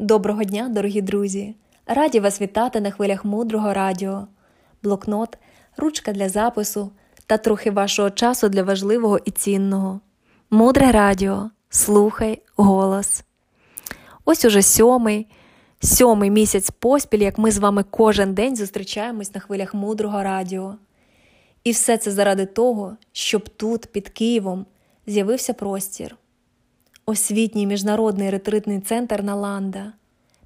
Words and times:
Доброго 0.00 0.44
дня, 0.44 0.68
дорогі 0.68 1.02
друзі! 1.02 1.54
Раді 1.86 2.20
вас 2.20 2.40
вітати 2.40 2.80
на 2.80 2.90
хвилях 2.90 3.24
мудрого 3.24 3.74
радіо, 3.74 4.26
блокнот, 4.82 5.38
ручка 5.76 6.12
для 6.12 6.28
запису 6.28 6.90
та 7.26 7.36
трохи 7.36 7.70
вашого 7.70 8.10
часу 8.10 8.48
для 8.48 8.62
важливого 8.62 9.18
і 9.24 9.30
цінного. 9.30 10.00
Мудре 10.50 10.92
радіо, 10.92 11.50
слухай 11.70 12.42
голос. 12.56 13.24
Ось 14.24 14.44
уже 14.44 14.62
сьомий, 14.62 15.26
сьомий 15.80 16.30
місяць 16.30 16.70
поспіль, 16.70 17.22
як 17.22 17.38
ми 17.38 17.50
з 17.50 17.58
вами 17.58 17.84
кожен 17.90 18.34
день 18.34 18.56
зустрічаємось 18.56 19.34
на 19.34 19.40
хвилях 19.40 19.74
мудрого 19.74 20.22
радіо. 20.22 20.74
І 21.64 21.70
все 21.70 21.98
це 21.98 22.10
заради 22.10 22.46
того, 22.46 22.96
щоб 23.12 23.48
тут, 23.48 23.86
під 23.86 24.08
Києвом, 24.08 24.66
з'явився 25.06 25.52
простір 25.52 26.16
освітній 27.10 27.66
міжнародний 27.66 28.30
ретритний 28.30 28.80
центр 28.80 29.22
Наланда, 29.22 29.92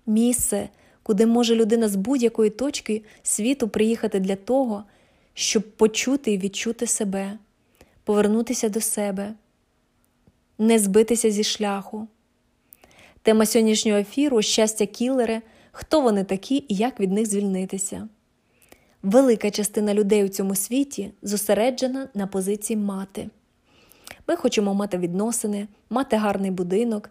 місце, 0.06 0.68
куди 1.02 1.26
може 1.26 1.54
людина 1.54 1.88
з 1.88 1.96
будь-якої 1.96 2.50
точки 2.50 3.02
світу 3.22 3.68
приїхати 3.68 4.20
для 4.20 4.36
того, 4.36 4.84
щоб 5.34 5.62
почути 5.62 6.32
і 6.32 6.38
відчути 6.38 6.86
себе, 6.86 7.38
повернутися 8.04 8.68
до 8.68 8.80
себе, 8.80 9.34
не 10.58 10.78
збитися 10.78 11.30
зі 11.30 11.44
шляху. 11.44 12.08
Тема 13.22 13.46
сьогоднішнього 13.46 13.98
ефіру 13.98 14.42
щастя 14.42 14.86
кілери, 14.86 15.42
хто 15.72 16.00
вони 16.00 16.24
такі 16.24 16.56
і 16.68 16.74
як 16.74 17.00
від 17.00 17.12
них 17.12 17.26
звільнитися. 17.26 18.08
Велика 19.02 19.50
частина 19.50 19.94
людей 19.94 20.24
у 20.24 20.28
цьому 20.28 20.54
світі 20.54 21.10
зосереджена 21.22 22.08
на 22.14 22.26
позиції 22.26 22.76
мати. 22.76 23.28
Ми 24.28 24.36
хочемо 24.36 24.74
мати 24.74 24.98
відносини, 24.98 25.68
мати 25.90 26.16
гарний 26.16 26.50
будинок, 26.50 27.10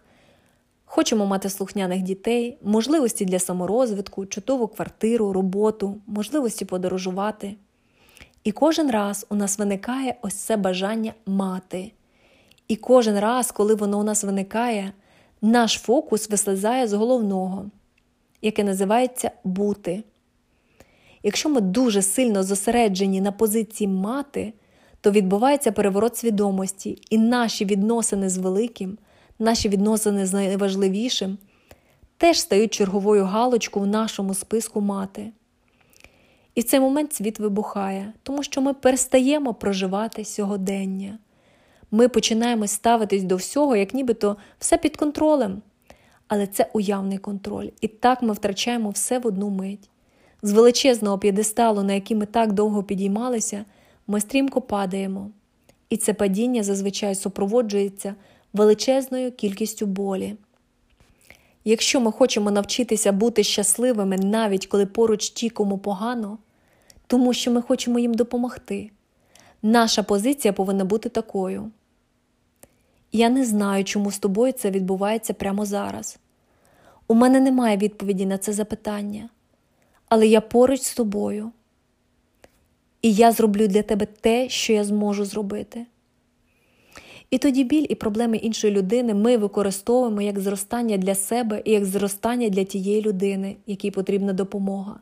хочемо 0.84 1.26
мати 1.26 1.50
слухняних 1.50 2.02
дітей, 2.02 2.58
можливості 2.62 3.24
для 3.24 3.38
саморозвитку, 3.38 4.26
чудову 4.26 4.68
квартиру, 4.68 5.32
роботу, 5.32 5.96
можливості 6.06 6.64
подорожувати. 6.64 7.56
І 8.44 8.52
кожен 8.52 8.90
раз 8.90 9.26
у 9.28 9.34
нас 9.34 9.58
виникає 9.58 10.16
ось 10.22 10.34
це 10.34 10.56
бажання 10.56 11.12
мати. 11.26 11.92
І 12.68 12.76
кожен 12.76 13.18
раз, 13.18 13.52
коли 13.52 13.74
воно 13.74 14.00
у 14.00 14.02
нас 14.02 14.24
виникає, 14.24 14.92
наш 15.42 15.78
фокус 15.78 16.30
вислизає 16.30 16.88
з 16.88 16.92
головного, 16.92 17.66
яке 18.42 18.64
називається 18.64 19.30
бути. 19.44 20.02
Якщо 21.22 21.48
ми 21.48 21.60
дуже 21.60 22.02
сильно 22.02 22.42
зосереджені 22.42 23.20
на 23.20 23.32
позиції 23.32 23.88
мати, 23.88 24.52
то 25.04 25.10
відбувається 25.10 25.72
переворот 25.72 26.16
свідомості, 26.16 26.98
і 27.10 27.18
наші 27.18 27.64
відносини 27.64 28.28
з 28.28 28.38
великим, 28.38 28.98
наші 29.38 29.68
відносини 29.68 30.26
з 30.26 30.32
найважливішим 30.32 31.38
теж 32.16 32.40
стають 32.40 32.74
черговою 32.74 33.24
галочкою 33.24 33.84
в 33.84 33.88
нашому 33.88 34.34
списку 34.34 34.80
мати. 34.80 35.32
І 36.54 36.60
в 36.60 36.64
цей 36.64 36.80
момент 36.80 37.12
світ 37.12 37.38
вибухає, 37.38 38.12
тому 38.22 38.42
що 38.42 38.60
ми 38.60 38.74
перестаємо 38.74 39.54
проживати 39.54 40.24
сьогодення. 40.24 41.18
Ми 41.90 42.08
починаємо 42.08 42.66
ставитись 42.66 43.22
до 43.22 43.36
всього, 43.36 43.76
як 43.76 43.94
нібито 43.94 44.36
все 44.58 44.78
під 44.78 44.96
контролем. 44.96 45.62
Але 46.28 46.46
це 46.46 46.70
уявний 46.72 47.18
контроль, 47.18 47.68
і 47.80 47.88
так 47.88 48.22
ми 48.22 48.32
втрачаємо 48.32 48.90
все 48.90 49.18
в 49.18 49.26
одну 49.26 49.50
мить. 49.50 49.90
З 50.42 50.52
величезного 50.52 51.18
п'єдесталу, 51.18 51.82
на 51.82 51.92
який 51.92 52.16
ми 52.16 52.26
так 52.26 52.52
довго 52.52 52.82
підіймалися, 52.82 53.64
ми 54.06 54.20
стрімко 54.20 54.60
падаємо, 54.60 55.30
і 55.90 55.96
це 55.96 56.14
падіння 56.14 56.62
зазвичай 56.62 57.14
супроводжується 57.14 58.14
величезною 58.52 59.32
кількістю 59.32 59.86
болі. 59.86 60.36
Якщо 61.64 62.00
ми 62.00 62.12
хочемо 62.12 62.50
навчитися 62.50 63.12
бути 63.12 63.42
щасливими 63.42 64.16
навіть 64.18 64.66
коли 64.66 64.86
поруч 64.86 65.30
ті, 65.30 65.50
кому 65.50 65.78
погано, 65.78 66.38
тому 67.06 67.32
що 67.32 67.50
ми 67.50 67.62
хочемо 67.62 67.98
їм 67.98 68.14
допомогти, 68.14 68.90
наша 69.62 70.02
позиція 70.02 70.52
повинна 70.52 70.84
бути 70.84 71.08
такою. 71.08 71.70
Я 73.12 73.28
не 73.28 73.44
знаю, 73.44 73.84
чому 73.84 74.10
з 74.10 74.18
тобою 74.18 74.52
це 74.52 74.70
відбувається 74.70 75.34
прямо 75.34 75.64
зараз. 75.64 76.18
У 77.08 77.14
мене 77.14 77.40
немає 77.40 77.76
відповіді 77.76 78.26
на 78.26 78.38
це 78.38 78.52
запитання, 78.52 79.28
але 80.08 80.26
я 80.26 80.40
поруч 80.40 80.80
з 80.82 80.94
тобою 80.94 81.52
і 83.04 83.12
я 83.12 83.32
зроблю 83.32 83.66
для 83.66 83.82
тебе 83.82 84.06
те, 84.20 84.48
що 84.48 84.72
я 84.72 84.84
зможу 84.84 85.24
зробити. 85.24 85.86
І 87.30 87.38
тоді 87.38 87.64
біль 87.64 87.86
і 87.88 87.94
проблеми 87.94 88.36
іншої 88.36 88.72
людини 88.72 89.14
ми 89.14 89.36
використовуємо 89.36 90.22
як 90.22 90.40
зростання 90.40 90.96
для 90.96 91.14
себе 91.14 91.62
і 91.64 91.70
як 91.70 91.84
зростання 91.84 92.48
для 92.48 92.64
тієї 92.64 93.02
людини, 93.02 93.56
якій 93.66 93.90
потрібна 93.90 94.32
допомога. 94.32 95.00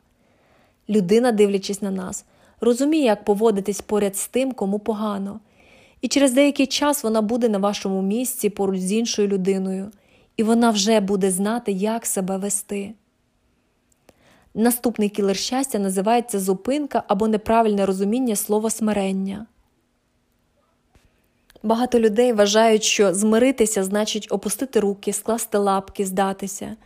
Людина, 0.88 1.32
дивлячись 1.32 1.82
на 1.82 1.90
нас, 1.90 2.24
розуміє, 2.60 3.04
як 3.04 3.24
поводитись 3.24 3.80
поряд 3.80 4.16
з 4.16 4.28
тим, 4.28 4.52
кому 4.52 4.78
погано, 4.78 5.40
і 6.00 6.08
через 6.08 6.32
деякий 6.32 6.66
час 6.66 7.04
вона 7.04 7.22
буде 7.22 7.48
на 7.48 7.58
вашому 7.58 8.02
місці 8.02 8.50
поруч 8.50 8.80
з 8.80 8.92
іншою 8.92 9.28
людиною, 9.28 9.90
і 10.36 10.42
вона 10.42 10.70
вже 10.70 11.00
буде 11.00 11.30
знати, 11.30 11.72
як 11.72 12.06
себе 12.06 12.36
вести. 12.36 12.94
Наступний 14.54 15.08
кілер 15.08 15.36
щастя 15.36 15.78
називається 15.78 16.40
зупинка 16.40 17.02
або 17.08 17.28
неправильне 17.28 17.86
розуміння 17.86 18.36
слова 18.36 18.70
смирення. 18.70 19.46
Багато 21.62 22.00
людей 22.00 22.32
вважають, 22.32 22.82
що 22.82 23.14
змиритися 23.14 23.84
значить 23.84 24.26
опустити 24.30 24.80
руки, 24.80 25.12
скласти 25.12 25.58
лапки, 25.58 26.06
здатися. 26.06 26.76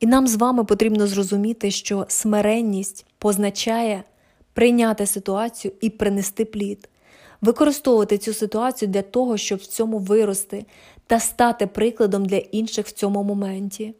І 0.00 0.06
нам 0.06 0.26
з 0.26 0.36
вами 0.36 0.64
потрібно 0.64 1.06
зрозуміти, 1.06 1.70
що 1.70 2.06
смиренність 2.08 3.06
позначає 3.18 4.04
прийняти 4.52 5.06
ситуацію 5.06 5.72
і 5.80 5.90
принести 5.90 6.44
плід, 6.44 6.88
використовувати 7.40 8.18
цю 8.18 8.34
ситуацію 8.34 8.88
для 8.88 9.02
того, 9.02 9.36
щоб 9.36 9.58
в 9.58 9.66
цьому 9.66 9.98
вирости 9.98 10.66
та 11.06 11.20
стати 11.20 11.66
прикладом 11.66 12.26
для 12.26 12.36
інших 12.36 12.86
в 12.86 12.92
цьому 12.92 13.22
моменті. 13.22 13.94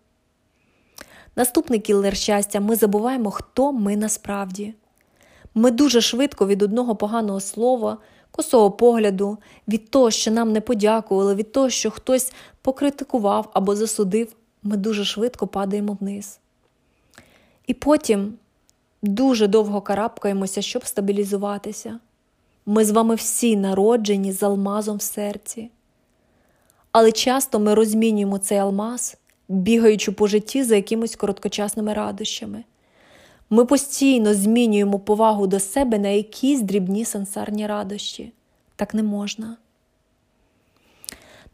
Наступний 1.37 1.81
кілер 1.81 2.17
щастя, 2.17 2.61
ми 2.61 2.77
забуваємо, 2.77 3.31
хто 3.31 3.73
ми 3.73 3.97
насправді. 3.97 4.75
Ми 5.55 5.71
дуже 5.71 6.01
швидко 6.01 6.47
від 6.47 6.63
одного 6.63 6.97
поганого 6.97 7.41
слова, 7.41 7.99
косого 8.31 8.71
погляду, 8.71 9.39
від 9.69 9.91
того, 9.91 10.11
що 10.11 10.31
нам 10.31 10.53
не 10.53 10.61
подякували, 10.61 11.35
від 11.35 11.53
того, 11.53 11.71
що 11.71 11.91
хтось 11.91 12.33
покритикував 12.63 13.51
або 13.53 13.77
засудив, 13.77 14.37
ми 14.63 14.77
дуже 14.77 15.05
швидко 15.05 15.47
падаємо 15.47 15.97
вниз. 16.01 16.39
І 17.67 17.75
потім 17.75 18.35
дуже 19.03 19.47
довго 19.47 19.81
карабкаємося, 19.81 20.63
щоб 20.63 20.87
стабілізуватися. 20.87 21.99
Ми 22.67 22.85
з 22.85 22.91
вами 22.91 23.15
всі 23.15 23.57
народжені 23.57 24.33
з 24.33 24.43
алмазом 24.43 24.97
в 24.97 25.03
серці. 25.03 25.71
Але 26.93 27.13
часто 27.13 27.59
ми 27.59 27.75
розмінюємо 27.75 28.39
цей 28.39 28.59
алмаз 28.59 29.17
бігаючи 29.49 30.13
по 30.13 30.27
житті 30.27 30.65
за 30.65 30.77
якимись 30.77 31.17
короткочасними 31.17 31.95
радощами. 31.95 32.65
Ми 33.51 33.65
постійно 33.65 34.35
змінюємо 34.35 34.99
повагу 34.99 35.47
до 35.47 35.61
себе 35.61 35.99
на 35.99 36.09
якісь 36.09 36.61
дрібні 36.61 37.05
сансарні 37.05 37.67
радощі. 37.67 38.33
Так 38.77 38.95
не 38.95 39.03
можна. 39.03 39.57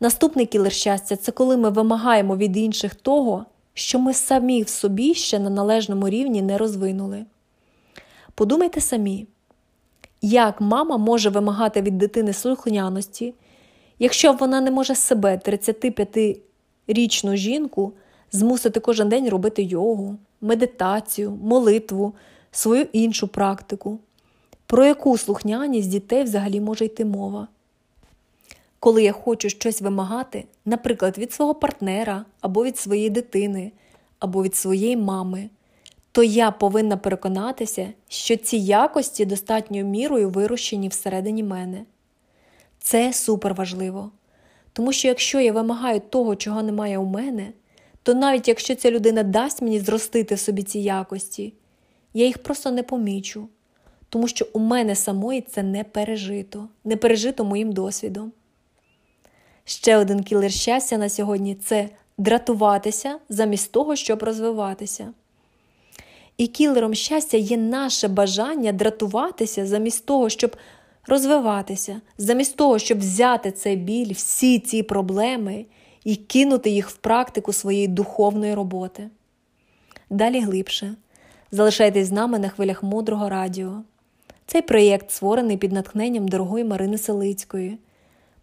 Наступний 0.00 0.46
кілер 0.46 0.72
щастя 0.72 1.16
це 1.16 1.32
коли 1.32 1.56
ми 1.56 1.70
вимагаємо 1.70 2.36
від 2.36 2.56
інших 2.56 2.94
того, 2.94 3.46
що 3.74 3.98
ми 3.98 4.14
самі 4.14 4.62
в 4.62 4.68
собі 4.68 5.14
ще 5.14 5.38
на 5.38 5.50
належному 5.50 6.08
рівні 6.08 6.42
не 6.42 6.58
розвинули. 6.58 7.24
Подумайте 8.34 8.80
самі, 8.80 9.26
як 10.22 10.60
мама 10.60 10.96
може 10.96 11.30
вимагати 11.30 11.82
від 11.82 11.98
дитини 11.98 12.32
слухняності, 12.32 13.34
якщо 13.98 14.32
вона 14.32 14.60
не 14.60 14.70
може 14.70 14.94
себе 14.94 15.38
35 15.38 16.40
річну 16.86 17.36
жінку 17.36 17.92
змусити 18.32 18.80
кожен 18.80 19.08
день 19.08 19.28
робити 19.28 19.62
йогу, 19.62 20.16
медитацію, 20.40 21.30
молитву, 21.30 22.12
свою 22.50 22.86
іншу 22.92 23.28
практику. 23.28 23.98
Про 24.66 24.84
яку 24.84 25.18
слухняність 25.18 25.88
дітей 25.90 26.22
взагалі 26.22 26.60
може 26.60 26.84
йти 26.84 27.04
мова? 27.04 27.48
Коли 28.78 29.02
я 29.02 29.12
хочу 29.12 29.48
щось 29.48 29.82
вимагати, 29.82 30.44
наприклад, 30.64 31.18
від 31.18 31.32
свого 31.32 31.54
партнера, 31.54 32.24
або 32.40 32.64
від 32.64 32.78
своєї 32.78 33.10
дитини, 33.10 33.72
або 34.18 34.42
від 34.42 34.56
своєї 34.56 34.96
мами, 34.96 35.50
то 36.12 36.22
я 36.22 36.50
повинна 36.50 36.96
переконатися, 36.96 37.88
що 38.08 38.36
ці 38.36 38.56
якості 38.56 39.24
достатньою 39.24 39.84
мірою 39.84 40.30
вирощені 40.30 40.88
всередині 40.88 41.42
мене. 41.42 41.84
Це 42.78 43.12
супер 43.12 43.54
важливо. 43.54 44.10
Тому 44.72 44.92
що 44.92 45.08
якщо 45.08 45.40
я 45.40 45.52
вимагаю 45.52 46.00
того, 46.00 46.36
чого 46.36 46.62
немає 46.62 46.98
у 46.98 47.04
мене, 47.04 47.52
то 48.02 48.14
навіть 48.14 48.48
якщо 48.48 48.74
ця 48.74 48.90
людина 48.90 49.22
дасть 49.22 49.62
мені 49.62 49.80
зростити 49.80 50.36
собі 50.36 50.62
ці 50.62 50.78
якості, 50.78 51.54
я 52.14 52.26
їх 52.26 52.38
просто 52.38 52.70
не 52.70 52.82
помічу, 52.82 53.48
тому 54.08 54.28
що 54.28 54.46
у 54.52 54.58
мене 54.58 54.96
самої 54.96 55.40
це 55.40 55.62
не 55.62 55.84
пережито, 55.84 56.68
не 56.84 56.96
пережито 56.96 57.44
моїм 57.44 57.72
досвідом. 57.72 58.32
Ще 59.64 59.96
один 59.96 60.22
кілер 60.22 60.52
щастя 60.52 60.98
на 60.98 61.08
сьогодні 61.08 61.54
це 61.54 61.88
дратуватися 62.18 63.18
замість 63.28 63.72
того, 63.72 63.96
щоб 63.96 64.22
розвиватися. 64.22 65.12
І 66.36 66.46
кілером 66.46 66.94
щастя 66.94 67.36
є 67.36 67.56
наше 67.56 68.08
бажання 68.08 68.72
дратуватися 68.72 69.66
замість 69.66 70.06
того, 70.06 70.28
щоб 70.28 70.56
розвиватися, 71.06 72.00
замість 72.18 72.56
того, 72.56 72.78
щоб 72.78 72.98
взяти 72.98 73.50
цей 73.50 73.76
біль, 73.76 74.12
всі 74.12 74.58
ці 74.58 74.82
проблеми 74.82 75.66
і 76.04 76.16
кинути 76.16 76.70
їх 76.70 76.90
в 76.90 76.96
практику 76.96 77.52
своєї 77.52 77.88
духовної 77.88 78.54
роботи. 78.54 79.10
Далі 80.10 80.40
глибше. 80.40 80.94
Залишайтесь 81.50 82.06
з 82.06 82.12
нами 82.12 82.38
на 82.38 82.48
хвилях 82.48 82.82
мудрого 82.82 83.28
радіо. 83.28 83.82
Цей 84.46 84.62
проєкт 84.62 85.10
створений 85.10 85.56
під 85.56 85.72
натхненням 85.72 86.28
дорогої 86.28 86.64
Марини 86.64 86.98
Селицької. 86.98 87.78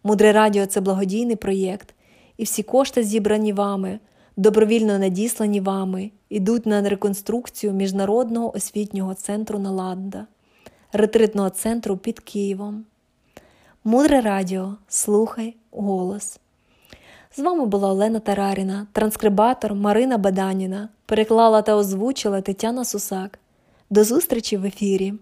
Мудре 0.04 0.32
Радіо 0.32 0.66
це 0.66 0.80
благодійний 0.80 1.36
проєкт, 1.36 1.94
і 2.36 2.44
всі 2.44 2.62
кошти, 2.62 3.02
зібрані 3.02 3.52
вами, 3.52 3.98
добровільно 4.36 4.98
надіслані 4.98 5.60
вами, 5.60 6.10
йдуть 6.28 6.66
на 6.66 6.88
реконструкцію 6.88 7.72
Міжнародного 7.72 8.56
освітнього 8.56 9.14
центру 9.14 9.58
Наланда, 9.58 10.26
ретритного 10.92 11.50
центру 11.50 11.96
під 11.96 12.20
Києвом. 12.20 12.84
Мудре 13.84 14.20
Радіо. 14.20 14.74
Слухай 14.88 15.56
голос. 15.70 16.40
З 17.36 17.38
вами 17.38 17.66
була 17.66 17.88
Олена 17.88 18.20
Тараріна, 18.20 18.86
транскрибатор 18.92 19.74
Марина 19.74 20.18
Баданіна. 20.18 20.88
Переклала 21.06 21.62
та 21.62 21.76
озвучила 21.76 22.40
Тетяна 22.40 22.84
Сусак. 22.84 23.38
До 23.90 24.04
зустрічі 24.04 24.56
в 24.56 24.64
ефірі! 24.64 25.14